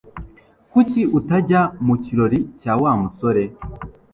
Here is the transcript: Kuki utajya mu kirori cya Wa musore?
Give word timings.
Kuki 0.71 1.01
utajya 1.17 1.61
mu 1.85 1.95
kirori 2.03 2.39
cya 2.61 2.73
Wa 2.81 2.91
musore? 3.01 3.43